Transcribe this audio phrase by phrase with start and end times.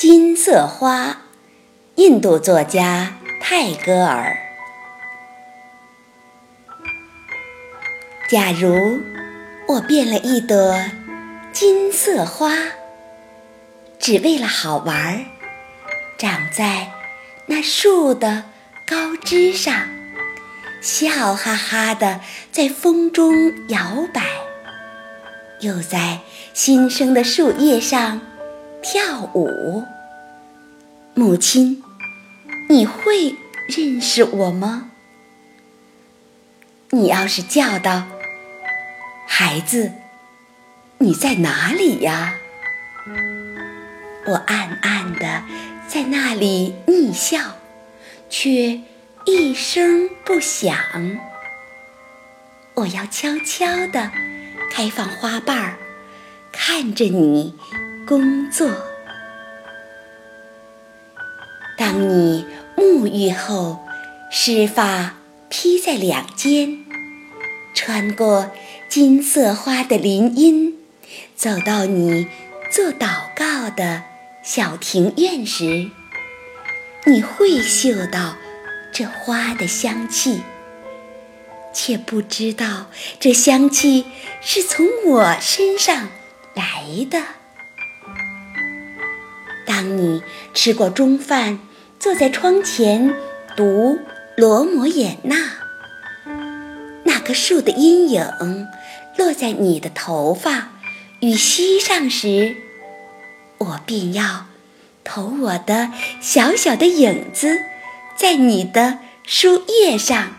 [0.00, 1.24] 金色花，
[1.96, 4.34] 印度作家泰戈尔。
[8.30, 8.98] 假如
[9.68, 10.74] 我变了一朵
[11.52, 12.54] 金色花，
[13.98, 15.20] 只为了好玩儿，
[16.16, 16.92] 长在
[17.44, 18.44] 那树的
[18.86, 19.86] 高枝上，
[20.80, 22.20] 笑哈哈的
[22.50, 24.22] 在风中摇摆，
[25.60, 26.20] 又在
[26.54, 28.22] 新生的树叶上。
[28.82, 29.84] 跳舞，
[31.14, 31.82] 母亲，
[32.70, 33.36] 你会
[33.68, 34.90] 认识我吗？
[36.90, 38.04] 你要是叫道
[39.28, 39.92] ：“孩子，
[40.98, 42.34] 你在哪里呀？”
[44.26, 45.44] 我暗暗的
[45.86, 47.38] 在那里逆笑，
[48.30, 48.80] 却
[49.26, 50.74] 一声不响。
[52.74, 54.10] 我要悄悄的
[54.70, 55.76] 开放花瓣儿，
[56.50, 57.58] 看着你。
[58.10, 58.68] 工作。
[61.78, 62.44] 当你
[62.76, 63.78] 沐浴后，
[64.32, 65.14] 湿发
[65.48, 66.84] 披在两肩，
[67.72, 68.50] 穿过
[68.88, 70.76] 金色花的林荫，
[71.36, 72.26] 走到你
[72.72, 74.02] 做祷告的
[74.42, 75.88] 小庭院时，
[77.04, 78.34] 你会嗅到
[78.92, 80.40] 这花的香气，
[81.72, 82.86] 却不知道
[83.20, 84.06] 这香气
[84.40, 86.08] 是从我身上
[86.54, 87.39] 来的。
[89.80, 91.58] 当你吃过中饭，
[91.98, 93.14] 坐在窗前
[93.56, 93.94] 读
[94.36, 95.36] 《罗摩衍那》，
[97.04, 98.22] 那棵树的阴影
[99.16, 100.72] 落在你的头发
[101.20, 102.56] 与膝上时，
[103.56, 104.48] 我便要
[105.02, 107.60] 投我的小小的影子
[108.14, 110.34] 在你的书页上，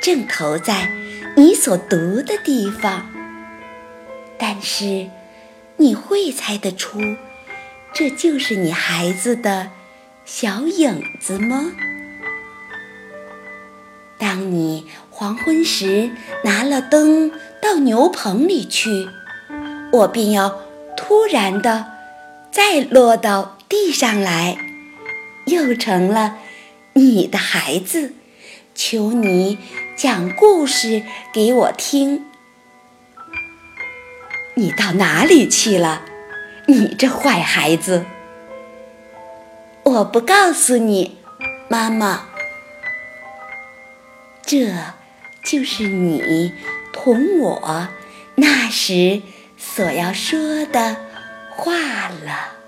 [0.00, 0.88] 正投在
[1.36, 3.10] 你所读的地方。
[4.38, 5.08] 但是，
[5.78, 7.00] 你会猜得出？
[7.94, 9.70] 这就是你孩子的
[10.24, 11.72] 小影子吗？
[14.18, 16.10] 当你黄昏时
[16.44, 17.30] 拿了灯
[17.60, 19.08] 到牛棚里去，
[19.92, 20.62] 我便要
[20.96, 21.92] 突然的
[22.50, 24.56] 再落到地上来，
[25.46, 26.38] 又成了
[26.94, 28.14] 你的孩子。
[28.74, 29.58] 求你
[29.96, 31.02] 讲故事
[31.32, 32.24] 给我听。
[34.54, 36.06] 你到哪里去了？
[36.66, 38.04] 你这坏孩子！
[39.82, 41.18] 我不告诉你，
[41.68, 42.26] 妈妈。
[44.44, 44.72] 这
[45.44, 46.52] 就是你
[46.92, 47.88] 同我
[48.36, 49.22] 那时
[49.56, 50.96] 所要说的
[51.50, 51.72] 话
[52.08, 52.61] 了。